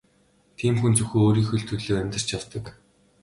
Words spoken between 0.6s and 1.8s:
хүн зөвхөн өөрийнхөө л